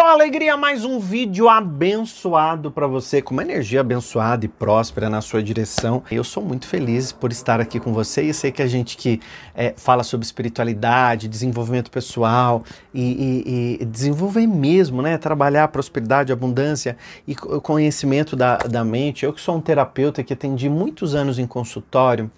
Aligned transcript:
Só 0.00 0.08
alegria, 0.08 0.56
mais 0.56 0.82
um 0.82 0.98
vídeo 0.98 1.46
abençoado 1.46 2.70
para 2.70 2.86
você, 2.86 3.20
com 3.20 3.34
uma 3.34 3.42
energia 3.42 3.82
abençoada 3.82 4.46
e 4.46 4.48
próspera 4.48 5.10
na 5.10 5.20
sua 5.20 5.42
direção. 5.42 6.02
Eu 6.10 6.24
sou 6.24 6.42
muito 6.42 6.66
feliz 6.66 7.12
por 7.12 7.30
estar 7.30 7.60
aqui 7.60 7.78
com 7.78 7.92
você 7.92 8.22
e 8.22 8.32
sei 8.32 8.50
que 8.50 8.62
a 8.62 8.66
gente 8.66 8.96
que 8.96 9.20
é, 9.54 9.74
fala 9.76 10.02
sobre 10.02 10.24
espiritualidade, 10.24 11.28
desenvolvimento 11.28 11.90
pessoal 11.90 12.64
e, 12.94 13.76
e, 13.78 13.82
e, 13.82 13.84
desenvolver 13.84 14.46
mesmo, 14.46 15.02
né? 15.02 15.18
Trabalhar 15.18 15.68
prosperidade, 15.68 16.32
abundância 16.32 16.96
e 17.28 17.34
conhecimento 17.34 18.34
da, 18.34 18.56
da 18.56 18.82
mente. 18.82 19.26
Eu 19.26 19.34
que 19.34 19.40
sou 19.42 19.54
um 19.54 19.60
terapeuta 19.60 20.22
que 20.22 20.32
atendi 20.32 20.70
muitos 20.70 21.14
anos 21.14 21.38
em 21.38 21.46
consultório, 21.46 22.30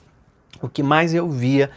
o 0.60 0.68
que 0.68 0.82
mais 0.82 1.14
eu 1.14 1.30
via 1.30 1.70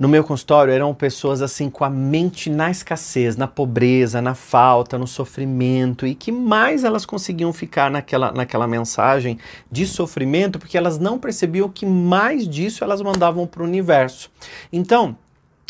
no 0.00 0.08
meu 0.08 0.24
consultório 0.24 0.72
eram 0.72 0.94
pessoas 0.94 1.42
assim 1.42 1.68
com 1.68 1.84
a 1.84 1.90
mente 1.90 2.48
na 2.48 2.70
escassez, 2.70 3.36
na 3.36 3.46
pobreza, 3.46 4.22
na 4.22 4.34
falta, 4.34 4.96
no 4.96 5.06
sofrimento 5.06 6.06
e 6.06 6.14
que 6.14 6.32
mais 6.32 6.84
elas 6.84 7.04
conseguiam 7.04 7.52
ficar 7.52 7.90
naquela, 7.90 8.32
naquela 8.32 8.66
mensagem 8.66 9.38
de 9.70 9.86
sofrimento 9.86 10.58
porque 10.58 10.78
elas 10.78 10.98
não 10.98 11.18
percebiam 11.18 11.68
que 11.68 11.84
mais 11.84 12.48
disso 12.48 12.82
elas 12.82 13.02
mandavam 13.02 13.46
para 13.46 13.62
o 13.62 13.66
universo. 13.66 14.30
Então, 14.72 15.14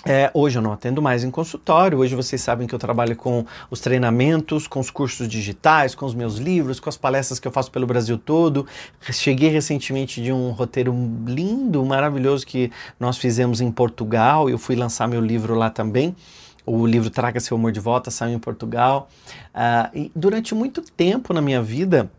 é, 0.04 0.30
hoje 0.32 0.58
eu 0.58 0.62
não 0.62 0.72
atendo 0.72 1.02
mais 1.02 1.24
em 1.24 1.30
consultório, 1.30 1.98
hoje 1.98 2.14
vocês 2.14 2.40
sabem 2.40 2.66
que 2.66 2.74
eu 2.74 2.78
trabalho 2.78 3.14
com 3.14 3.44
os 3.70 3.80
treinamentos, 3.80 4.66
com 4.66 4.80
os 4.80 4.90
cursos 4.90 5.28
digitais, 5.28 5.94
com 5.94 6.06
os 6.06 6.14
meus 6.14 6.36
livros, 6.36 6.80
com 6.80 6.88
as 6.88 6.96
palestras 6.96 7.38
que 7.38 7.46
eu 7.46 7.52
faço 7.52 7.70
pelo 7.70 7.86
Brasil 7.86 8.16
todo. 8.16 8.66
Cheguei 9.12 9.50
recentemente 9.50 10.22
de 10.22 10.32
um 10.32 10.50
roteiro 10.52 10.94
lindo, 11.26 11.84
maravilhoso 11.84 12.46
que 12.46 12.72
nós 12.98 13.18
fizemos 13.18 13.60
em 13.60 13.70
Portugal, 13.70 14.48
eu 14.48 14.58
fui 14.58 14.74
lançar 14.74 15.06
meu 15.06 15.20
livro 15.20 15.54
lá 15.54 15.68
também. 15.68 16.16
O 16.64 16.86
livro 16.86 17.10
Traga 17.10 17.40
Seu 17.40 17.56
Amor 17.56 17.72
de 17.72 17.80
Volta 17.80 18.10
saiu 18.10 18.34
em 18.34 18.38
Portugal. 18.38 19.08
Uh, 19.54 19.98
e 19.98 20.12
durante 20.14 20.54
muito 20.54 20.82
tempo 20.82 21.34
na 21.34 21.40
minha 21.40 21.60
vida, 21.60 22.10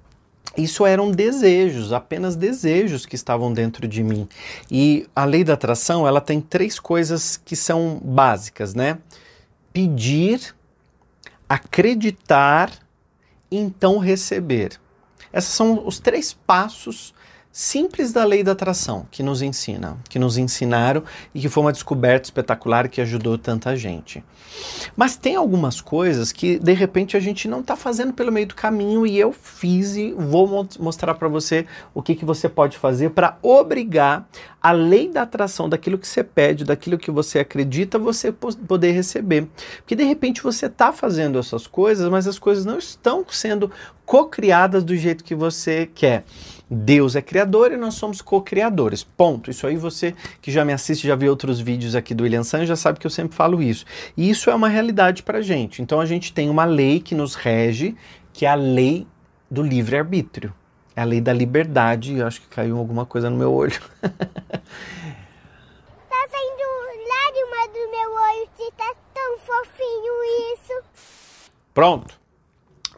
isso 0.57 0.85
eram 0.85 1.11
desejos, 1.11 1.93
apenas 1.93 2.35
desejos 2.35 3.05
que 3.05 3.15
estavam 3.15 3.53
dentro 3.53 3.87
de 3.87 4.03
mim. 4.03 4.27
E 4.69 5.07
a 5.15 5.23
lei 5.23 5.43
da 5.43 5.53
atração, 5.53 6.07
ela 6.07 6.19
tem 6.19 6.41
três 6.41 6.79
coisas 6.79 7.37
que 7.37 7.55
são 7.55 8.01
básicas, 8.03 8.73
né? 8.73 8.97
Pedir, 9.71 10.53
acreditar, 11.47 12.71
então 13.49 13.97
receber. 13.97 14.79
Esses 15.33 15.51
são 15.51 15.85
os 15.85 15.99
três 15.99 16.33
passos 16.33 17.13
simples 17.51 18.13
da 18.13 18.23
lei 18.23 18.43
da 18.43 18.53
atração 18.53 19.05
que 19.11 19.21
nos 19.21 19.41
ensina, 19.41 19.97
que 20.09 20.17
nos 20.17 20.37
ensinaram 20.37 21.03
e 21.35 21.41
que 21.41 21.49
foi 21.49 21.63
uma 21.63 21.71
descoberta 21.71 22.27
espetacular 22.27 22.87
que 22.87 23.01
ajudou 23.01 23.37
tanta 23.37 23.75
gente. 23.75 24.23
Mas 24.95 25.17
tem 25.17 25.35
algumas 25.35 25.81
coisas 25.81 26.31
que 26.31 26.57
de 26.57 26.73
repente 26.73 27.17
a 27.17 27.19
gente 27.19 27.47
não 27.47 27.59
está 27.59 27.75
fazendo 27.75 28.13
pelo 28.13 28.31
meio 28.31 28.47
do 28.47 28.55
caminho 28.55 29.05
e 29.05 29.19
eu 29.19 29.31
fiz 29.33 29.95
e 29.95 30.11
vou 30.11 30.67
mostrar 30.79 31.13
para 31.15 31.27
você 31.27 31.65
o 31.93 32.01
que, 32.01 32.15
que 32.15 32.25
você 32.25 32.47
pode 32.47 32.77
fazer 32.77 33.11
para 33.11 33.37
obrigar 33.41 34.27
a 34.61 34.71
lei 34.71 35.09
da 35.09 35.23
atração 35.23 35.67
daquilo 35.67 35.97
que 35.97 36.07
você 36.07 36.23
pede, 36.23 36.63
daquilo 36.63 36.97
que 36.97 37.09
você 37.09 37.39
acredita, 37.39 37.97
você 37.97 38.31
poder 38.31 38.91
receber. 38.91 39.47
Porque 39.77 39.95
de 39.95 40.03
repente 40.03 40.43
você 40.43 40.67
está 40.67 40.93
fazendo 40.93 41.39
essas 41.39 41.67
coisas, 41.67 42.07
mas 42.09 42.27
as 42.27 42.37
coisas 42.37 42.63
não 42.63 42.77
estão 42.77 43.25
sendo 43.29 43.71
co-criadas 44.05 44.83
do 44.83 44.95
jeito 44.95 45.23
que 45.23 45.33
você 45.33 45.89
quer. 45.93 46.23
Deus 46.73 47.17
é 47.17 47.21
criador 47.21 47.73
e 47.73 47.77
nós 47.77 47.95
somos 47.95 48.21
co-criadores. 48.21 49.03
Ponto. 49.03 49.51
Isso 49.51 49.67
aí 49.67 49.75
você 49.75 50.15
que 50.41 50.49
já 50.49 50.63
me 50.63 50.71
assiste, 50.71 51.05
já 51.05 51.17
viu 51.17 51.29
outros 51.29 51.59
vídeos 51.59 51.95
aqui 51.95 52.15
do 52.15 52.23
William 52.23 52.45
San, 52.45 52.65
já 52.65 52.77
sabe 52.77 52.97
que 52.97 53.05
eu 53.05 53.11
sempre 53.11 53.35
falo 53.35 53.61
isso. 53.61 53.85
E 54.15 54.29
isso 54.29 54.49
é 54.49 54.55
uma 54.55 54.69
realidade 54.69 55.21
para 55.21 55.41
gente. 55.41 55.81
Então 55.81 55.99
a 55.99 56.05
gente 56.05 56.31
tem 56.31 56.49
uma 56.49 56.63
lei 56.63 57.01
que 57.01 57.13
nos 57.13 57.35
rege, 57.35 57.93
que 58.31 58.45
é 58.45 58.49
a 58.49 58.55
lei 58.55 59.05
do 59.49 59.61
livre-arbítrio. 59.61 60.53
É 60.95 61.01
a 61.01 61.05
lei 61.05 61.19
da 61.19 61.33
liberdade. 61.33 62.15
Eu 62.15 62.25
acho 62.25 62.39
que 62.39 62.47
caiu 62.47 62.77
alguma 62.77 63.05
coisa 63.05 63.29
no 63.29 63.35
meu 63.35 63.51
olho. 63.51 63.77
tá 64.01 64.09
saindo 66.29 66.63
lágrima 67.09 67.67
do 67.67 67.91
meu 67.91 68.11
olho, 68.13 68.49
se 68.55 68.71
tá 68.77 68.95
tão 69.13 69.39
fofinho 69.39 70.13
isso. 70.53 70.83
Pronto 71.73 72.20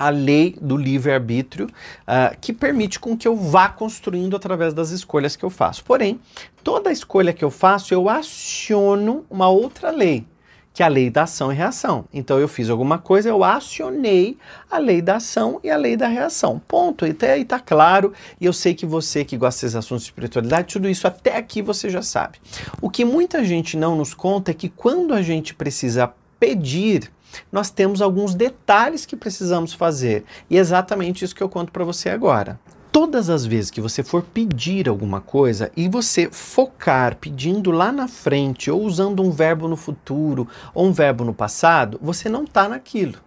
a 0.04 0.10
lei 0.10 0.58
do 0.60 0.76
livre-arbítrio 0.76 1.68
uh, 1.68 2.36
que 2.42 2.52
permite 2.52 3.00
com 3.00 3.18
que 3.18 3.26
eu 3.26 3.38
vá 3.38 3.70
construindo 3.70 4.36
através 4.36 4.74
das 4.74 4.90
escolhas 4.90 5.38
que 5.38 5.46
eu 5.46 5.50
faço. 5.50 5.82
Porém, 5.86 6.20
toda 6.62 6.92
escolha 6.92 7.32
que 7.32 7.44
eu 7.44 7.50
faço, 7.50 7.94
eu 7.94 8.10
aciono 8.10 9.26
uma 9.30 9.48
outra 9.48 9.92
lei, 9.92 10.26
que 10.74 10.84
é 10.84 10.86
a 10.86 10.90
lei 10.90 11.10
da 11.10 11.24
ação 11.24 11.54
e 11.54 11.56
reação. 11.56 12.04
Então 12.14 12.38
eu 12.38 12.50
fiz 12.50 12.70
alguma 12.70 12.98
coisa, 12.98 13.30
eu 13.30 13.46
acionei 13.46 14.38
a 14.70 14.78
lei 14.78 15.02
da 15.02 15.16
ação 15.16 15.62
e 15.64 15.70
a 15.70 15.78
lei 15.78 15.96
da 15.96 16.08
reação. 16.08 16.62
Ponto. 16.68 17.06
Até 17.06 17.32
aí 17.32 17.46
tá 17.46 17.62
claro, 17.62 18.12
e 18.42 18.46
eu 18.46 18.52
sei 18.52 18.74
que 18.74 18.86
você 18.86 19.24
que 19.24 19.38
gosta 19.38 19.62
desses 19.62 19.76
assuntos 19.78 20.04
de 20.04 20.10
espiritualidade, 20.10 20.74
tudo 20.74 20.90
isso 20.90 21.08
até 21.08 21.38
aqui 21.38 21.62
você 21.62 21.90
já 21.90 22.02
sabe. 22.02 22.40
O 22.82 22.90
que 22.90 23.06
muita 23.06 23.42
gente 23.42 23.78
não 23.78 23.96
nos 23.96 24.14
conta 24.14 24.52
é 24.52 24.54
que 24.54 24.68
quando 24.68 25.14
a 25.14 25.22
gente 25.22 25.56
precisa 25.56 26.12
pedir, 26.38 27.10
nós 27.52 27.70
temos 27.70 28.02
alguns 28.02 28.36
detalhes 28.36 29.06
que 29.06 29.16
precisamos 29.16 29.74
fazer. 29.74 30.24
E 30.50 30.58
é 30.58 30.60
exatamente 30.60 31.24
isso 31.24 31.36
que 31.36 31.44
eu 31.44 31.50
conto 31.50 31.72
para 31.72 31.84
você 31.84 32.10
agora. 32.10 32.60
Todas 32.92 33.30
as 33.30 33.44
vezes 33.44 33.72
que 33.72 33.82
você 33.82 34.04
for 34.04 34.22
pedir 34.22 34.88
alguma 34.88 35.20
coisa 35.20 35.72
e 35.76 35.90
você 35.90 36.30
focar 36.32 37.16
pedindo 37.16 37.72
lá 37.72 37.92
na 37.92 38.08
frente, 38.08 38.70
ou 38.70 38.84
usando 38.84 39.24
um 39.24 39.32
verbo 39.32 39.68
no 39.68 39.76
futuro, 39.76 40.48
ou 40.76 40.86
um 40.86 40.94
verbo 40.94 41.24
no 41.24 41.34
passado, 41.34 42.00
você 42.02 42.30
não 42.30 42.44
está 42.44 42.70
naquilo. 42.70 43.18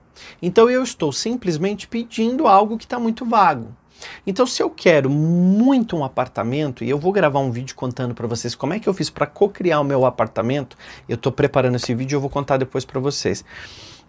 Então 0.41 0.71
eu 0.71 0.83
estou 0.83 1.12
simplesmente 1.12 1.89
pedindo 1.89 2.47
algo 2.47 2.78
que 2.78 2.84
está 2.84 2.99
muito 2.99 3.25
vago. 3.25 3.75
Então, 4.27 4.47
se 4.47 4.62
eu 4.62 4.71
quero 4.71 5.09
muito 5.09 5.97
um 5.97 6.05
apartamento, 6.05 6.84
e 6.84 6.91
eu 6.91 6.99
vou 6.99 7.12
gravar 7.12 7.41
um 7.41 7.50
vídeo 7.50 7.75
contando 7.75 8.15
para 8.15 8.27
vocês 8.27 8.55
como 8.55 8.75
é 8.75 8.78
que 8.78 8.89
eu 8.89 8.95
fiz 8.95 9.11
para 9.11 9.27
co-criar 9.27 9.81
o 9.81 9.84
meu 9.84 10.05
apartamento, 10.05 10.77
eu 11.09 11.15
estou 11.15 11.33
preparando 11.33 11.77
esse 11.77 11.95
vídeo 11.95 12.15
e 12.15 12.16
eu 12.16 12.21
vou 12.21 12.31
contar 12.31 12.56
depois 12.56 12.84
para 12.84 13.00
vocês. 13.00 13.45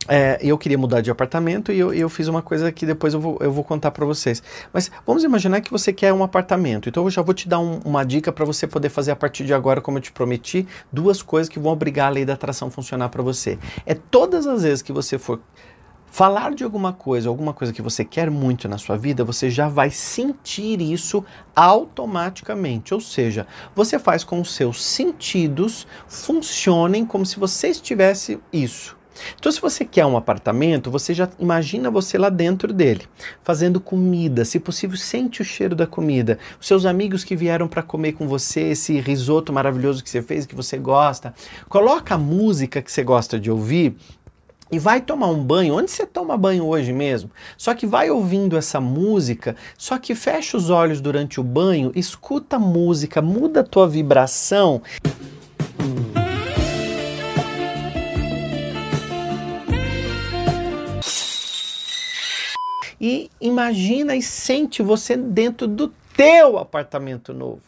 É, 0.08 0.38
eu 0.42 0.58
queria 0.58 0.78
mudar 0.78 1.02
de 1.02 1.12
apartamento 1.12 1.72
e 1.72 1.80
eu, 1.80 1.94
eu, 1.94 2.10
fiz 2.10 2.28
uma 2.28 2.42
coisa 2.42 2.72
que 2.72 2.86
depois 2.86 3.14
eu 3.14 3.20
vou, 3.20 3.38
eu 3.42 3.52
vou 3.52 3.64
contar 3.64 3.92
para 3.92 4.06
vocês. 4.06 4.42
Mas 4.72 4.90
vamos 5.06 5.24
imaginar 5.24 5.62
que 5.62 5.72
você 5.72 5.92
quer 5.92 6.14
um 6.14 6.24
apartamento. 6.24 6.88
Então 6.88 7.04
eu 7.04 7.10
já 7.10 7.22
vou 7.22 7.34
te 7.34 7.48
dar 7.48 7.60
um, 7.60 7.80
uma 7.84 8.04
dica 8.06 8.32
para 8.32 8.46
você 8.46 8.66
poder 8.66 8.90
fazer 8.90 9.12
a 9.12 9.16
partir 9.16 9.46
de 9.46 9.54
agora, 9.54 9.82
como 9.82 9.98
eu 9.98 10.02
te 10.02 10.12
prometi, 10.12 10.68
duas 10.92 11.22
coisas 11.22 11.50
que 11.50 11.60
vão 11.60 11.72
obrigar 11.72 12.08
a 12.08 12.10
lei 12.10 12.26
da 12.26 12.34
atração 12.34 12.70
a 12.70 12.72
funcionar 12.72 13.10
para 13.10 13.22
você. 13.22 13.60
É 13.86 13.94
todas 13.94 14.48
as 14.48 14.64
vezes 14.64 14.82
que 14.82 14.94
você 14.94 15.18
for 15.18 15.40
falar 16.10 16.56
de 16.56 16.64
alguma 16.64 16.94
coisa, 16.94 17.30
alguma 17.30 17.54
coisa 17.54 17.72
que 17.72 17.82
você 17.82 18.04
quer 18.04 18.32
muito 18.32 18.68
na 18.68 18.78
sua 18.78 18.98
vida, 18.98 19.24
você 19.24 19.50
já 19.52 19.68
vai 19.68 19.92
sentir 19.92 20.82
isso 20.82 21.24
automaticamente. 21.56 22.94
Ou 22.94 23.00
seja, 23.00 23.46
você 23.76 24.00
faz 24.00 24.24
com 24.24 24.42
os 24.42 24.54
seus 24.56 24.84
sentidos 24.84 25.86
funcionem 26.08 27.06
como 27.06 27.26
se 27.26 27.40
você 27.40 27.68
estivesse 27.68 28.40
isso. 28.52 28.97
Então, 29.38 29.52
se 29.52 29.62
você 29.62 29.86
quer 29.86 30.06
um 30.06 30.18
apartamento, 30.18 30.92
você 30.92 31.14
já 31.14 31.30
imagina 31.40 31.92
você 31.92 32.18
lá 32.18 32.30
dentro 32.30 32.74
dele, 32.74 33.06
fazendo 33.44 33.80
comida, 33.80 34.46
se 34.46 34.60
possível, 34.60 34.98
sente 34.98 35.42
o 35.42 35.46
cheiro 35.46 35.76
da 35.76 35.88
comida. 35.88 36.38
Os 36.60 36.68
seus 36.68 36.86
amigos 36.86 37.24
que 37.24 37.36
vieram 37.36 37.68
para 37.68 37.84
comer 37.84 38.14
com 38.14 38.28
você, 38.28 38.72
esse 38.72 39.00
risoto 39.00 39.52
maravilhoso 39.54 40.04
que 40.04 40.10
você 40.10 40.22
fez, 40.22 40.46
que 40.46 40.56
você 40.56 40.78
gosta. 40.78 41.34
Coloca 41.70 42.16
a 42.16 42.18
música 42.18 42.82
que 42.82 42.92
você 42.92 43.04
gosta 43.04 43.40
de 43.40 43.50
ouvir 43.50 43.96
e 44.72 44.78
vai 44.80 45.00
tomar 45.00 45.28
um 45.28 45.42
banho, 45.42 45.76
onde 45.76 45.90
você 45.90 46.06
toma 46.06 46.38
banho 46.38 46.66
hoje 46.66 46.92
mesmo? 46.92 47.32
Só 47.58 47.74
que 47.74 47.88
vai 47.88 48.10
ouvindo 48.10 48.58
essa 48.58 48.82
música, 48.82 49.56
só 49.78 49.98
que 49.98 50.14
fecha 50.14 50.58
os 50.58 50.70
olhos 50.70 51.00
durante 51.00 51.40
o 51.40 51.44
banho, 51.44 51.92
escuta 51.96 52.58
a 52.58 52.60
música, 52.60 53.22
muda 53.22 53.62
a 53.62 53.64
tua 53.64 53.88
vibração. 53.88 54.82
E 63.00 63.30
imagina 63.40 64.16
e 64.16 64.22
sente 64.22 64.82
você 64.82 65.16
dentro 65.16 65.68
do 65.68 65.90
teu 66.16 66.58
apartamento 66.58 67.34
novo. 67.34 67.62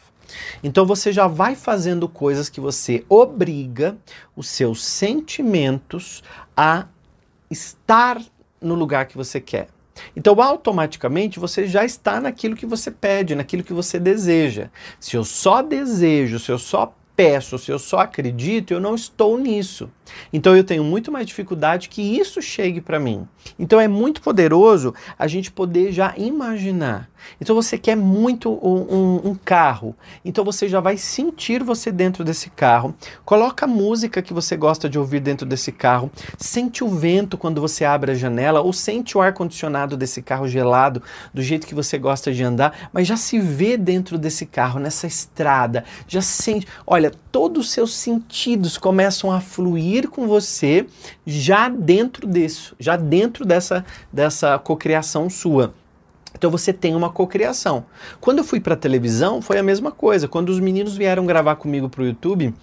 Então 0.64 0.86
você 0.86 1.12
já 1.12 1.28
vai 1.28 1.56
fazendo 1.56 2.08
coisas 2.08 2.50
que 2.50 2.60
você 2.60 3.04
obriga 3.10 3.98
os 4.36 4.48
seus 4.48 4.84
sentimentos 4.84 6.24
a 6.56 6.86
estar 7.50 8.22
no 8.62 8.76
lugar 8.76 9.08
que 9.08 9.18
você 9.18 9.40
quer. 9.40 9.70
Então, 10.16 10.42
automaticamente, 10.42 11.40
você 11.40 11.68
já 11.68 11.84
está 11.84 12.22
naquilo 12.22 12.56
que 12.56 12.66
você 12.66 12.90
pede, 12.90 13.36
naquilo 13.36 13.64
que 13.64 13.74
você 13.74 14.00
deseja. 14.00 14.70
Se 15.00 15.18
eu 15.18 15.26
só 15.26 15.62
desejo, 15.62 16.40
se 16.40 16.52
eu 16.52 16.58
só 16.58 16.94
peço, 17.20 17.58
se 17.58 17.70
eu 17.70 17.78
só 17.78 18.00
acredito, 18.00 18.72
eu 18.72 18.80
não 18.80 18.96
estou 18.96 19.38
nisso. 19.38 19.90
Então 20.32 20.56
eu 20.56 20.64
tenho 20.64 20.86
muito 20.86 21.12
mais 21.12 21.28
dificuldade 21.28 21.90
que 21.90 22.02
isso 22.02 22.42
chegue 22.42 22.80
para 22.80 22.98
mim. 22.98 23.28
Então 23.58 23.78
é 23.78 23.90
muito 23.90 24.22
poderoso 24.22 24.94
a 25.18 25.28
gente 25.28 25.52
poder 25.52 25.92
já 25.92 26.14
imaginar. 26.16 27.10
Então 27.40 27.56
você 27.56 27.78
quer 27.78 27.96
muito 27.96 28.50
um, 28.66 28.96
um, 28.96 29.30
um, 29.32 29.36
carro, 29.36 29.96
então 30.24 30.44
você 30.46 30.70
já 30.70 30.80
vai 30.80 30.98
sentir 30.98 31.64
você 31.64 31.92
dentro 31.92 32.24
desse 32.24 32.50
carro. 32.50 32.96
Coloca 33.26 33.66
a 33.66 33.68
música 33.68 34.22
que 34.22 34.34
você 34.34 34.56
gosta 34.56 34.90
de 34.90 34.98
ouvir 34.98 35.20
dentro 35.20 35.46
desse 35.46 35.72
carro. 35.72 36.10
Sente 36.38 36.84
o 36.84 36.88
vento 36.88 37.38
quando 37.38 37.60
você 37.60 37.84
abre 37.84 38.12
a 38.12 38.16
janela 38.16 38.62
ou 38.62 38.72
sente 38.72 39.18
o 39.18 39.22
ar 39.22 39.34
condicionado 39.34 39.98
desse 39.98 40.22
carro 40.22 40.48
gelado 40.48 41.02
do 41.34 41.42
jeito 41.42 41.68
que 41.68 41.76
você 41.76 41.98
gosta 41.98 42.32
de 42.32 42.44
andar, 42.44 42.90
mas 42.94 43.08
já 43.08 43.18
se 43.18 43.40
vê 43.40 43.76
dentro 43.76 44.18
desse 44.18 44.46
carro 44.46 44.80
nessa 44.80 45.06
estrada. 45.06 45.84
Já 46.08 46.22
sente, 46.22 46.68
olha, 46.88 47.09
todos 47.10 47.68
os 47.68 47.72
seus 47.72 47.94
sentidos 47.94 48.78
começam 48.78 49.32
a 49.32 49.40
fluir 49.40 50.10
com 50.10 50.28
você 50.28 50.86
já 51.26 51.70
dentro 51.70 52.28
disso, 52.28 52.76
já 52.80 52.96
dentro 52.96 53.46
dessa, 53.46 53.86
dessa 54.12 54.58
cocriação 54.60 55.30
sua. 55.30 55.74
Então 56.36 56.52
você 56.52 56.72
tem 56.72 56.96
uma 56.96 57.10
cocriação. 57.10 57.86
Quando 58.22 58.40
eu 58.40 58.44
fui 58.44 58.60
para 58.60 58.76
televisão, 58.76 59.42
foi 59.42 59.58
a 59.58 59.64
mesma 59.64 59.92
coisa. 59.92 60.28
Quando 60.28 60.50
os 60.50 60.60
meninos 60.60 60.96
vieram 60.96 61.26
gravar 61.26 61.56
comigo 61.56 61.90
para 61.90 62.04
o 62.04 62.06
YouTube, 62.06 62.54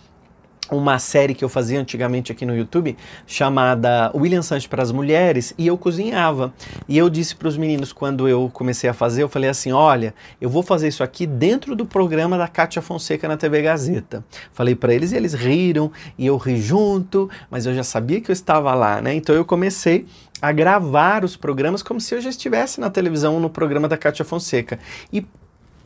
uma 0.71 0.99
série 0.99 1.35
que 1.35 1.45
eu 1.45 1.49
fazia 1.49 1.81
antigamente 1.81 2.33
aqui 2.33 2.45
no 2.45 2.57
YouTube 2.57 2.97
chamada 3.27 4.11
William 4.15 4.43
Sanches 4.43 4.67
para 4.67 4.83
as 4.83 4.91
Mulheres 4.91 5.55
e 5.57 5.67
eu 5.67 5.79
cozinhava. 5.79 6.53
E 6.89 6.97
eu 6.99 7.09
disse 7.09 7.37
para 7.37 7.49
os 7.49 7.57
meninos 7.57 7.93
quando 7.93 8.29
eu 8.29 8.51
comecei 8.53 8.89
a 8.89 8.95
fazer, 8.95 9.23
eu 9.23 9.29
falei 9.29 9.51
assim: 9.51 9.73
"Olha, 9.73 10.15
eu 10.41 10.49
vou 10.49 10.63
fazer 10.63 10.89
isso 10.89 11.03
aqui 11.03 11.27
dentro 11.27 11.77
do 11.77 11.87
programa 11.87 12.37
da 12.37 12.49
Kátia 12.49 12.83
Fonseca 12.83 13.29
na 13.29 13.37
TV 13.37 13.63
Gazeta". 13.63 14.25
Falei 14.53 14.75
para 14.75 14.95
eles 14.95 15.13
e 15.13 15.17
eles 15.17 15.35
riram 15.35 15.91
e 16.19 16.27
eu 16.27 16.37
ri 16.37 16.61
junto, 16.61 17.31
mas 17.51 17.67
eu 17.67 17.75
já 17.75 17.85
sabia 17.85 18.21
que 18.21 18.31
eu 18.31 18.35
estava 18.35 18.75
lá, 18.75 19.01
né? 19.01 19.15
Então 19.15 19.35
eu 19.35 19.45
comecei 19.45 20.07
a 20.41 20.53
gravar 20.53 21.25
os 21.25 21.37
programas 21.37 21.83
como 21.83 22.01
se 22.01 22.15
eu 22.15 22.21
já 22.21 22.29
estivesse 22.29 22.81
na 22.81 22.91
televisão 22.91 23.41
no 23.41 23.49
programa 23.49 23.89
da 23.89 23.97
Kátia 23.97 24.25
Fonseca. 24.25 24.79
E 25.13 25.27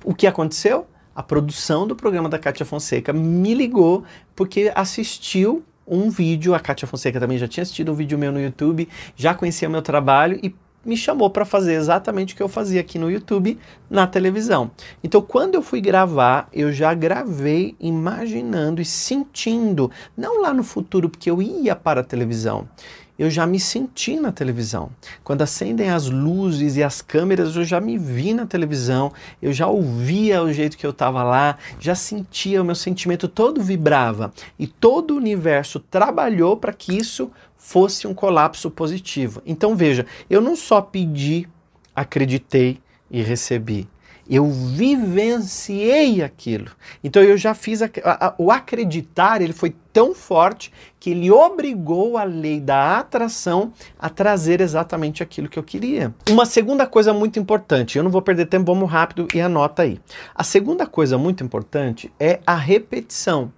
o 0.05 0.15
que 0.15 0.27
aconteceu? 0.27 0.87
A 1.15 1.23
produção 1.23 1.87
do 1.87 1.97
programa 1.97 2.29
da 2.29 2.39
Kátia 2.39 2.65
Fonseca 2.67 3.13
me 3.13 3.55
ligou 3.55 4.05
porque 4.35 4.71
assistiu 4.75 5.65
um 5.87 6.09
vídeo, 6.09 6.55
a 6.55 6.61
Kátia 6.61 6.87
Fonseca 6.87 7.19
também 7.19 7.37
já 7.37 7.49
tinha 7.49 7.63
assistido 7.63 7.91
um 7.91 7.95
vídeo 7.95 8.17
meu 8.17 8.31
no 8.31 8.41
YouTube, 8.41 8.89
já 9.17 9.35
conhecia 9.35 9.69
meu 9.69 9.83
trabalho 9.83 10.39
e 10.43 10.55
me 10.85 10.97
chamou 10.97 11.29
para 11.29 11.45
fazer 11.45 11.75
exatamente 11.75 12.33
o 12.33 12.37
que 12.37 12.43
eu 12.43 12.49
fazia 12.49 12.81
aqui 12.81 12.99
no 12.99 13.11
YouTube, 13.11 13.59
na 13.89 14.07
televisão. 14.07 14.71
Então, 15.05 15.21
quando 15.21 15.55
eu 15.55 15.63
fui 15.63 15.81
gravar, 15.81 16.49
eu 16.53 16.73
já 16.73 16.95
gravei 16.95 17.77
imaginando 17.79 18.81
e 18.81 18.85
sentindo, 18.85 19.91
não 20.17 20.41
lá 20.41 20.55
no 20.55 20.63
futuro, 20.63 21.11
porque 21.11 21.31
eu 21.31 21.43
ia 21.43 21.77
para 21.77 22.01
a 22.01 22.05
televisão 22.05 22.67
eu 23.21 23.29
já 23.29 23.47
me 23.47 23.61
senti 23.61 24.19
na 24.19 24.33
televisão. 24.33 24.89
Quando 25.23 25.43
acendem 25.43 25.91
as 25.91 26.09
luzes 26.09 26.79
e 26.79 26.83
as 26.83 27.03
câmeras, 27.03 27.55
eu 27.55 27.67
já 27.67 27.79
me 27.79 27.99
vi 27.99 28.33
na 28.33 28.47
televisão, 28.47 29.13
eu 29.43 29.53
já 29.53 29.67
ouvia 29.67 30.43
o 30.43 30.51
jeito 30.51 30.79
que 30.79 30.87
eu 30.87 30.91
estava 30.91 31.23
lá, 31.23 31.59
já 31.79 31.95
sentia, 31.95 32.63
o 32.63 32.65
meu 32.65 32.75
sentimento 32.75 33.29
todo 33.29 33.63
vibrava. 33.63 34.33
E 34.59 34.67
todo 34.67 35.11
o 35.11 35.17
universo 35.19 35.79
trabalhou 35.79 36.57
para 36.57 36.73
que 36.73 36.97
isso 36.97 37.31
fosse 37.59 38.07
um 38.07 38.15
colapso 38.15 38.71
positivo. 38.71 39.43
Então 39.45 39.77
veja, 39.77 40.07
eu 40.31 40.41
não 40.41 40.57
só 40.57 40.81
pedi, 40.81 41.47
acreditei 41.95 42.81
e 43.11 43.21
recebi 43.21 43.87
eu 44.31 44.49
vivenciei 44.49 46.23
aquilo. 46.23 46.71
Então 47.03 47.21
eu 47.21 47.37
já 47.37 47.53
fiz 47.53 47.83
a, 47.83 47.91
a, 48.05 48.35
o 48.39 48.53
acreditar, 48.53 49.43
ele 49.43 49.53
foi 49.53 49.75
tão 49.93 50.15
forte 50.15 50.73
que 50.99 51.11
ele 51.11 51.31
obrigou 51.31 52.17
a 52.17 52.25
lei 52.25 52.61
da 52.61 52.99
atração 52.99 53.73
a 53.99 54.09
trazer 54.09 54.61
exatamente 54.61 55.23
aquilo 55.23 55.49
que 55.49 55.59
eu 55.59 55.63
queria. 55.63 56.15
Uma 56.29 56.47
segunda 56.47 56.87
coisa 56.87 57.13
muito 57.13 57.39
importante, 57.39 57.99
eu 57.99 58.05
não 58.05 58.11
vou 58.11 58.23
perder 58.23 58.47
tempo, 58.47 58.73
vamos 58.73 58.91
rápido 58.91 59.27
e 59.35 59.41
anota 59.41 59.83
aí. 59.83 60.01
A 60.35 60.45
segunda 60.45 60.87
coisa 60.87 61.17
muito 61.17 61.43
importante 61.43 62.13
é 62.19 62.41
a 62.47 62.55
repetição. 62.55 63.53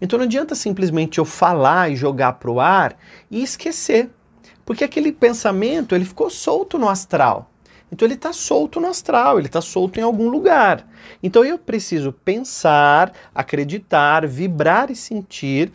Então 0.00 0.18
não 0.18 0.26
adianta 0.26 0.54
simplesmente 0.54 1.18
eu 1.18 1.24
falar 1.24 1.90
e 1.90 1.96
jogar 1.96 2.34
para 2.34 2.50
o 2.50 2.60
ar 2.60 2.96
e 3.30 3.42
esquecer, 3.42 4.10
porque 4.64 4.84
aquele 4.84 5.12
pensamento 5.12 5.94
ele 5.94 6.04
ficou 6.04 6.28
solto 6.28 6.78
no 6.78 6.88
astral. 6.88 7.50
Então 7.90 8.06
ele 8.06 8.14
está 8.14 8.32
solto 8.32 8.80
no 8.80 8.88
astral, 8.88 9.38
ele 9.38 9.48
está 9.48 9.60
solto 9.60 9.98
em 9.98 10.02
algum 10.02 10.28
lugar. 10.28 10.86
Então 11.22 11.44
eu 11.44 11.58
preciso 11.58 12.12
pensar, 12.12 13.12
acreditar, 13.34 14.26
vibrar 14.26 14.90
e 14.90 14.96
sentir, 14.96 15.72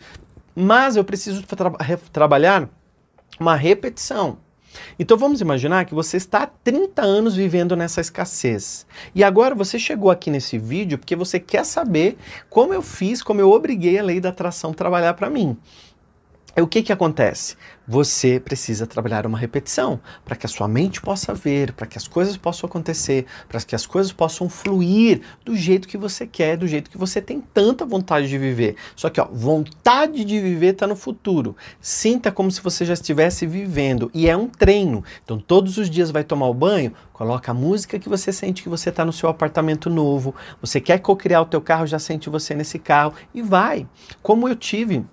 mas 0.54 0.96
eu 0.96 1.04
preciso 1.04 1.42
tra 1.42 1.70
trabalhar 2.12 2.68
uma 3.38 3.56
repetição. 3.56 4.38
Então 4.98 5.16
vamos 5.16 5.40
imaginar 5.40 5.84
que 5.84 5.94
você 5.94 6.16
está 6.16 6.42
há 6.42 6.46
30 6.46 7.02
anos 7.02 7.36
vivendo 7.36 7.76
nessa 7.76 8.00
escassez. 8.00 8.86
E 9.14 9.22
agora 9.22 9.54
você 9.54 9.78
chegou 9.78 10.10
aqui 10.10 10.30
nesse 10.30 10.58
vídeo 10.58 10.98
porque 10.98 11.16
você 11.16 11.38
quer 11.38 11.64
saber 11.64 12.16
como 12.48 12.74
eu 12.74 12.82
fiz, 12.82 13.22
como 13.22 13.40
eu 13.40 13.50
obriguei 13.50 13.98
a 13.98 14.02
lei 14.02 14.20
da 14.20 14.30
atração 14.30 14.72
trabalhar 14.72 15.14
para 15.14 15.30
mim. 15.30 15.56
O 16.56 16.66
que 16.66 16.82
que 16.82 16.92
acontece? 16.92 17.56
você 17.86 18.40
precisa 18.40 18.86
trabalhar 18.86 19.26
uma 19.26 19.38
repetição 19.38 20.00
para 20.24 20.34
que 20.34 20.46
a 20.46 20.48
sua 20.48 20.66
mente 20.66 21.00
possa 21.00 21.34
ver, 21.34 21.72
para 21.72 21.86
que 21.86 21.98
as 21.98 22.08
coisas 22.08 22.36
possam 22.36 22.68
acontecer, 22.68 23.26
para 23.48 23.60
que 23.60 23.74
as 23.74 23.86
coisas 23.86 24.12
possam 24.12 24.48
fluir 24.48 25.20
do 25.44 25.54
jeito 25.54 25.86
que 25.86 25.98
você 25.98 26.26
quer, 26.26 26.56
do 26.56 26.66
jeito 26.66 26.90
que 26.90 26.98
você 26.98 27.20
tem 27.20 27.40
tanta 27.40 27.84
vontade 27.84 28.28
de 28.28 28.38
viver. 28.38 28.76
Só 28.96 29.10
que, 29.10 29.20
ó, 29.20 29.26
vontade 29.30 30.24
de 30.24 30.40
viver 30.40 30.72
está 30.72 30.86
no 30.86 30.96
futuro. 30.96 31.54
Sinta 31.80 32.32
como 32.32 32.50
se 32.50 32.62
você 32.62 32.84
já 32.84 32.94
estivesse 32.94 33.46
vivendo 33.46 34.10
e 34.14 34.28
é 34.28 34.36
um 34.36 34.48
treino. 34.48 35.04
Então, 35.22 35.38
todos 35.38 35.76
os 35.76 35.90
dias 35.90 36.10
vai 36.10 36.24
tomar 36.24 36.48
o 36.48 36.54
banho, 36.54 36.92
coloca 37.12 37.50
a 37.50 37.54
música 37.54 37.98
que 37.98 38.08
você 38.08 38.32
sente 38.32 38.62
que 38.62 38.68
você 38.68 38.88
está 38.88 39.04
no 39.04 39.12
seu 39.12 39.28
apartamento 39.28 39.90
novo. 39.90 40.34
Você 40.60 40.80
quer 40.80 40.98
co-criar 40.98 41.42
o 41.42 41.46
teu 41.46 41.60
carro, 41.60 41.86
já 41.86 41.98
sente 41.98 42.30
você 42.30 42.54
nesse 42.54 42.78
carro 42.78 43.14
e 43.34 43.42
vai. 43.42 43.86
Como 44.22 44.48
eu 44.48 44.56
tive 44.56 45.04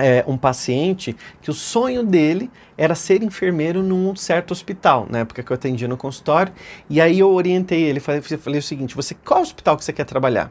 é, 0.00 0.24
um 0.26 0.36
paciente 0.36 1.14
que 1.42 1.50
o 1.50 1.54
sonho 1.54 2.02
dele 2.02 2.50
era 2.76 2.94
ser 2.94 3.22
enfermeiro 3.22 3.82
num 3.82 4.16
certo 4.16 4.52
hospital, 4.52 5.06
na 5.10 5.18
época 5.20 5.42
que 5.42 5.52
eu 5.52 5.54
atendia 5.54 5.86
no 5.86 5.96
consultório, 5.96 6.52
e 6.88 7.00
aí 7.00 7.18
eu 7.18 7.30
orientei 7.30 7.82
ele, 7.82 8.00
falei, 8.00 8.22
falei 8.22 8.58
o 8.58 8.62
seguinte, 8.62 8.96
você, 8.96 9.14
qual 9.14 9.42
hospital 9.42 9.76
que 9.76 9.84
você 9.84 9.92
quer 9.92 10.04
trabalhar? 10.04 10.50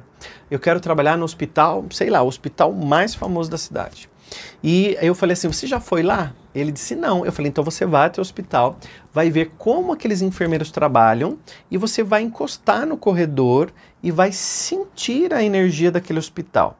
Eu 0.49 0.59
quero 0.59 0.79
trabalhar 0.79 1.17
no 1.17 1.25
hospital, 1.25 1.83
sei 1.89 2.09
lá, 2.09 2.21
o 2.21 2.27
hospital 2.27 2.71
mais 2.71 3.15
famoso 3.15 3.49
da 3.49 3.57
cidade. 3.57 4.07
E 4.63 4.95
eu 5.01 5.15
falei 5.15 5.33
assim, 5.33 5.47
você 5.47 5.65
já 5.65 5.79
foi 5.79 6.03
lá? 6.03 6.35
Ele 6.53 6.71
disse 6.71 6.95
não. 6.95 7.25
Eu 7.25 7.31
falei, 7.31 7.49
então 7.49 7.63
você 7.63 7.83
vai 7.83 8.05
até 8.05 8.19
o 8.19 8.21
hospital, 8.21 8.77
vai 9.11 9.31
ver 9.31 9.53
como 9.57 9.91
aqueles 9.91 10.21
enfermeiros 10.21 10.69
trabalham 10.69 11.39
e 11.71 11.77
você 11.77 12.03
vai 12.03 12.21
encostar 12.21 12.85
no 12.85 12.95
corredor 12.95 13.71
e 14.03 14.11
vai 14.11 14.31
sentir 14.31 15.33
a 15.33 15.43
energia 15.43 15.91
daquele 15.91 16.19
hospital 16.19 16.77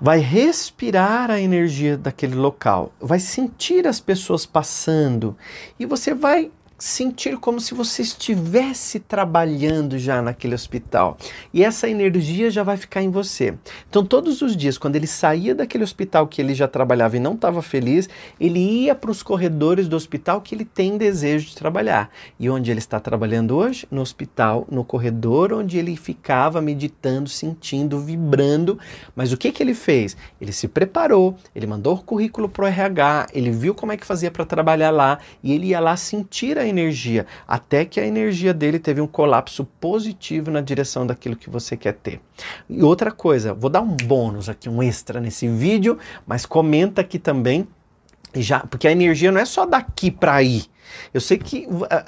vai 0.00 0.18
respirar 0.18 1.30
a 1.30 1.40
energia 1.40 1.96
daquele 1.96 2.34
local, 2.34 2.92
vai 3.00 3.18
sentir 3.18 3.86
as 3.86 4.00
pessoas 4.00 4.44
passando 4.44 5.36
e 5.78 5.86
você 5.86 6.14
vai 6.14 6.50
sentir 6.78 7.38
como 7.38 7.58
se 7.58 7.74
você 7.74 8.02
estivesse 8.02 9.00
trabalhando 9.00 9.98
já 9.98 10.20
naquele 10.20 10.54
hospital. 10.54 11.16
E 11.52 11.64
essa 11.64 11.88
energia 11.88 12.50
já 12.50 12.62
vai 12.62 12.76
ficar 12.76 13.02
em 13.02 13.10
você. 13.10 13.54
Então, 13.88 14.04
todos 14.04 14.42
os 14.42 14.56
dias, 14.56 14.76
quando 14.76 14.96
ele 14.96 15.06
saía 15.06 15.54
daquele 15.54 15.84
hospital 15.84 16.26
que 16.26 16.40
ele 16.40 16.54
já 16.54 16.68
trabalhava 16.68 17.16
e 17.16 17.20
não 17.20 17.34
estava 17.34 17.62
feliz, 17.62 18.08
ele 18.38 18.58
ia 18.58 18.94
para 18.94 19.10
os 19.10 19.22
corredores 19.22 19.88
do 19.88 19.96
hospital 19.96 20.40
que 20.40 20.54
ele 20.54 20.64
tem 20.64 20.98
desejo 20.98 21.46
de 21.46 21.56
trabalhar. 21.56 22.10
E 22.38 22.50
onde 22.50 22.70
ele 22.70 22.78
está 22.78 23.00
trabalhando 23.00 23.56
hoje? 23.56 23.86
No 23.90 24.02
hospital, 24.02 24.66
no 24.70 24.84
corredor 24.84 25.52
onde 25.52 25.78
ele 25.78 25.96
ficava 25.96 26.60
meditando, 26.60 27.28
sentindo, 27.28 27.98
vibrando. 28.00 28.78
Mas 29.14 29.32
o 29.32 29.36
que, 29.36 29.50
que 29.50 29.62
ele 29.62 29.74
fez? 29.74 30.16
Ele 30.40 30.52
se 30.52 30.68
preparou, 30.68 31.36
ele 31.54 31.66
mandou 31.66 31.94
o 31.94 32.02
currículo 32.02 32.48
para 32.48 32.64
o 32.64 32.68
RH, 32.68 33.28
ele 33.32 33.50
viu 33.50 33.74
como 33.74 33.92
é 33.92 33.96
que 33.96 34.06
fazia 34.06 34.30
para 34.30 34.44
trabalhar 34.44 34.90
lá 34.90 35.18
e 35.42 35.52
ele 35.52 35.68
ia 35.68 35.80
lá 35.80 35.96
sentir 35.96 36.58
a 36.58 36.65
energia, 36.66 37.26
até 37.46 37.84
que 37.84 38.00
a 38.00 38.06
energia 38.06 38.52
dele 38.52 38.78
teve 38.78 39.00
um 39.00 39.06
colapso 39.06 39.64
positivo 39.80 40.50
na 40.50 40.60
direção 40.60 41.06
daquilo 41.06 41.36
que 41.36 41.50
você 41.50 41.76
quer 41.76 41.94
ter. 41.94 42.20
E 42.68 42.82
outra 42.82 43.10
coisa, 43.10 43.54
vou 43.54 43.70
dar 43.70 43.80
um 43.80 43.96
bônus 43.96 44.48
aqui, 44.48 44.68
um 44.68 44.82
extra 44.82 45.20
nesse 45.20 45.48
vídeo, 45.48 45.98
mas 46.26 46.46
comenta 46.46 47.00
aqui 47.00 47.18
também 47.18 47.66
já, 48.34 48.60
porque 48.60 48.86
a 48.86 48.92
energia 48.92 49.32
não 49.32 49.40
é 49.40 49.44
só 49.44 49.64
daqui 49.64 50.10
para 50.10 50.34
aí. 50.34 50.64
Eu 51.12 51.20
sei 51.20 51.38
que 51.38 51.66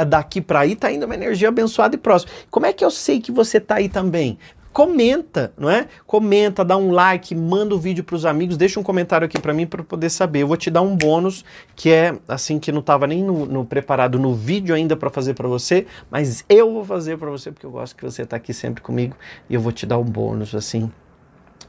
daqui 0.09 0.41
para 0.41 0.61
aí 0.61 0.73
está 0.73 0.91
indo 0.93 1.05
uma 1.05 1.15
energia 1.15 1.49
abençoada 1.49 1.95
e 1.97 1.99
próxima. 1.99 2.33
Como 2.51 2.67
é 2.67 2.73
que 2.73 2.85
eu 2.85 2.91
sei 2.91 3.21
que 3.21 3.33
você 3.33 3.59
está 3.59 3.77
aí 3.77 3.89
também? 3.89 4.39
Comenta, 4.79 5.53
não 5.59 5.69
é? 5.69 5.89
Comenta, 6.07 6.65
dá 6.65 6.77
um 6.77 6.93
like, 6.93 7.35
manda 7.35 7.75
o 7.75 7.79
vídeo 7.81 8.05
para 8.05 8.15
os 8.15 8.25
amigos, 8.25 8.57
deixa 8.57 8.79
um 8.79 8.83
comentário 8.85 9.25
aqui 9.25 9.37
para 9.37 9.53
mim 9.53 9.67
para 9.67 9.83
poder 9.83 10.09
saber. 10.09 10.43
Eu 10.43 10.47
vou 10.47 10.57
te 10.57 10.71
dar 10.71 10.83
um 10.83 10.95
bônus 10.95 11.45
que 11.75 11.91
é 11.91 12.17
assim 12.29 12.61
que 12.61 12.71
não 12.71 12.79
estava 12.79 13.05
nem 13.05 13.21
no, 13.25 13.45
no, 13.45 13.65
preparado 13.65 14.21
no 14.21 14.33
vídeo 14.37 14.73
ainda 14.73 14.97
para 14.97 15.11
fazer 15.11 15.35
para 15.35 15.49
você, 15.49 15.85
mas 16.09 16.45
eu 16.49 16.73
vou 16.73 16.85
fazer 16.85 17.19
para 17.19 17.29
você 17.29 17.51
porque 17.51 17.67
eu 17.67 17.73
gosto 17.73 17.97
que 17.97 18.05
você 18.05 18.23
está 18.23 18.37
aqui 18.37 18.55
sempre 18.55 18.81
comigo 18.81 19.17
e 19.51 19.55
eu 19.55 19.61
vou 19.61 19.73
te 19.73 19.85
dar 19.85 19.99
um 19.99 20.05
bônus 20.05 20.55
assim 20.55 20.89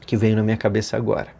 que 0.06 0.16
veio 0.16 0.36
na 0.36 0.44
minha 0.44 0.56
cabeça 0.56 0.96
agora. 0.96 1.30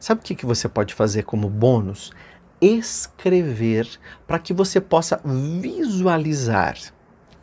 Sabe 0.00 0.22
o 0.22 0.24
que, 0.24 0.34
que 0.34 0.46
você 0.46 0.66
pode 0.66 0.94
fazer 0.94 1.24
como 1.24 1.50
bônus? 1.50 2.10
Escrever 2.58 3.86
para 4.26 4.38
que 4.38 4.54
você 4.54 4.80
possa 4.80 5.20
visualizar 5.22 6.78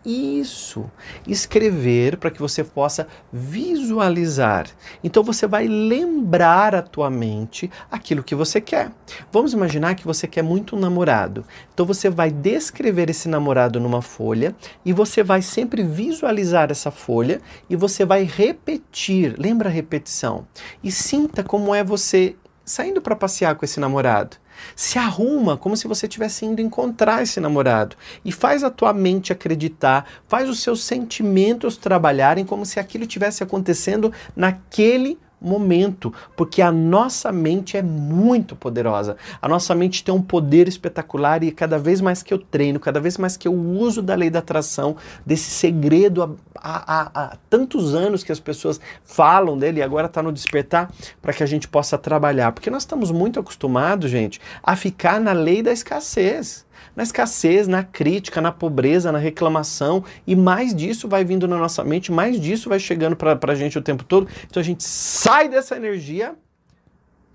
isso. 0.06 0.90
Escrever 1.28 2.18
para 2.18 2.30
que 2.30 2.40
você 2.40 2.64
possa 2.64 3.08
visualizar. 3.32 4.68
Então 5.04 5.24
você 5.24 5.48
vai 5.48 5.68
lembrar 5.68 6.76
a 6.76 6.82
tua 6.82 7.10
mente 7.10 7.70
aquilo 7.92 8.24
que 8.24 8.36
você 8.36 8.62
quer. 8.62 8.92
Vamos 9.32 9.54
imaginar 9.54 9.96
que 9.96 10.06
você 10.06 10.28
quer 10.28 10.44
muito 10.44 10.76
um 10.76 10.80
namorado. 10.80 11.46
Então 11.74 11.86
você 11.86 12.10
vai 12.10 12.32
descrever 12.32 13.10
esse 13.10 13.28
namorado 13.28 13.80
numa 13.80 14.02
folha 14.02 14.56
e 14.84 14.94
você 14.94 15.24
vai 15.24 15.42
sempre 15.42 15.84
visualizar 15.84 16.72
essa 16.72 16.92
folha 16.92 17.42
e 17.70 17.76
você 17.76 18.06
vai 18.06 18.24
repetir. 18.24 19.36
Lembra 19.38 19.70
a 19.70 19.72
repetição? 19.72 20.48
E 20.84 20.92
sinta 20.92 21.44
como 21.44 21.74
é 21.74 21.84
você 21.84 22.36
saindo 22.64 23.02
para 23.02 23.16
passear 23.16 23.56
com 23.56 23.64
esse 23.64 23.80
namorado. 23.80 24.38
Se 24.76 24.98
arruma 24.98 25.58
como 25.58 25.76
se 25.76 25.88
você 25.88 26.06
estivesse 26.06 26.46
indo 26.46 26.62
encontrar 26.62 27.24
esse 27.24 27.40
namorado 27.40 27.96
e 28.24 28.32
faz 28.32 28.64
a 28.64 28.70
tua 28.70 28.94
mente 28.94 29.32
acreditar, 29.32 30.06
faz 30.28 30.50
os 30.50 30.60
seus 30.60 30.84
sentimentos 30.84 31.78
trabalharem 31.78 32.46
como 32.46 32.66
se 32.66 32.80
aquilo 32.80 33.06
tivesse 33.06 33.44
acontecendo 33.44 34.12
naquele 34.36 35.18
momento, 35.46 36.14
porque 36.36 36.62
a 36.62 36.72
nossa 36.72 37.32
mente 37.32 37.78
é 37.78 37.82
muito 37.82 38.56
poderosa. 38.56 39.16
A 39.42 39.48
nossa 39.48 39.76
mente 39.76 40.04
tem 40.04 40.14
um 40.14 40.22
poder 40.22 40.68
espetacular 40.68 41.44
e 41.44 41.52
cada 41.52 41.78
vez 41.78 42.02
mais 42.02 42.24
que 42.24 42.34
eu 42.34 42.40
treino, 42.40 42.80
cada 42.80 43.00
vez 43.00 43.18
mais 43.18 43.38
que 43.38 43.48
eu 43.48 43.54
uso 43.54 44.02
da 44.02 44.16
lei 44.16 44.30
da 44.30 44.40
atração, 44.40 44.96
desse 45.26 45.52
segredo 45.52 46.38
há, 46.56 47.02
há, 47.02 47.12
há 47.14 47.38
tantos 47.50 47.94
anos 47.94 48.24
que 48.24 48.32
as 48.32 48.40
pessoas 48.40 48.80
falam 49.04 49.58
dele 49.58 49.80
e 49.80 49.84
agora 49.84 50.08
está 50.08 50.22
no 50.24 50.32
despertar 50.32 50.92
para 51.22 51.34
que 51.34 51.44
a 51.44 51.48
gente 51.48 51.68
possa 51.68 51.98
trabalhar. 51.98 52.52
Porque 52.52 52.70
nós 52.70 52.84
estamos 52.84 53.12
muito 53.12 53.40
acostumados, 53.40 54.10
gente, 54.10 54.42
a 54.64 54.76
ficar 54.76 55.20
na 55.22 55.32
lei 55.32 55.62
da 55.62 55.72
escassez 55.72 56.65
na 56.96 57.04
escassez, 57.04 57.68
na 57.68 57.84
crítica, 57.84 58.42
na 58.42 58.52
pobreza, 58.52 59.12
na 59.12 59.20
reclamação, 59.20 60.04
e 60.26 60.36
mais 60.36 60.74
disso 60.74 61.08
vai 61.08 61.24
vindo 61.24 61.48
na 61.48 61.58
nossa 61.58 61.84
mente, 61.84 62.12
mais 62.12 62.40
disso 62.40 62.70
vai 62.70 62.80
chegando 62.80 63.16
para 63.16 63.40
a 63.52 63.56
gente 63.56 63.78
o 63.78 63.82
tempo 63.82 64.04
todo. 64.04 64.28
Então 64.46 64.62
a 64.62 64.64
gente 64.64 64.84
sai 64.84 65.50
dessa 65.50 65.76
energia. 65.76 66.36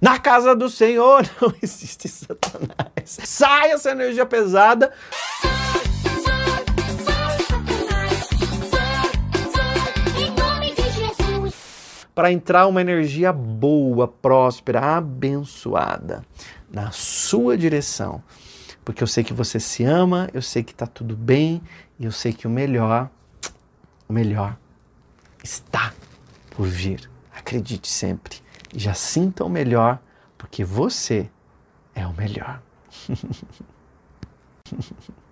Na 0.00 0.18
casa 0.18 0.56
do 0.56 0.70
Senhor 0.70 1.28
não 1.40 1.52
existe 1.62 2.08
Satanás. 2.08 3.04
Sai 3.04 3.72
essa 3.72 3.90
energia 3.90 4.24
pesada. 4.24 4.92
Para 12.14 12.32
entrar 12.32 12.66
uma 12.66 12.80
energia 12.80 13.32
boa, 13.32 14.08
próspera, 14.08 14.96
abençoada 14.96 16.22
na 16.70 16.90
sua 16.90 17.56
direção 17.56 18.22
porque 18.84 19.02
eu 19.02 19.06
sei 19.06 19.22
que 19.22 19.32
você 19.32 19.60
se 19.60 19.84
ama, 19.84 20.28
eu 20.32 20.42
sei 20.42 20.62
que 20.62 20.72
está 20.72 20.86
tudo 20.86 21.16
bem 21.16 21.62
e 21.98 22.04
eu 22.04 22.12
sei 22.12 22.32
que 22.32 22.46
o 22.46 22.50
melhor, 22.50 23.10
o 24.08 24.12
melhor 24.12 24.56
está 25.42 25.92
por 26.50 26.66
vir. 26.66 27.10
Acredite 27.34 27.88
sempre 27.88 28.38
e 28.74 28.78
já 28.78 28.94
sinta 28.94 29.44
o 29.44 29.48
melhor, 29.48 29.98
porque 30.36 30.64
você 30.64 31.30
é 31.94 32.06
o 32.06 32.14
melhor. 32.14 32.60